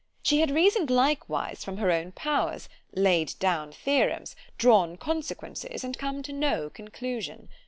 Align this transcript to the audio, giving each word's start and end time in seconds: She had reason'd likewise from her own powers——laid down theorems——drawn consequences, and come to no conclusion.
She 0.23 0.39
had 0.39 0.49
reason'd 0.49 0.89
likewise 0.89 1.63
from 1.63 1.77
her 1.77 1.91
own 1.91 2.11
powers——laid 2.13 3.35
down 3.37 3.71
theorems——drawn 3.71 4.97
consequences, 4.97 5.83
and 5.83 5.95
come 5.95 6.23
to 6.23 6.33
no 6.33 6.71
conclusion. 6.71 7.49